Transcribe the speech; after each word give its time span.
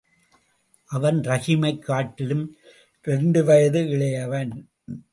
அவன் 0.85 1.19
ரஹீமைக் 1.19 1.79
காட்டிலும் 1.79 2.55
இரண்டு 3.03 3.43
வயது 3.45 3.81
இளையவன். 3.83 4.69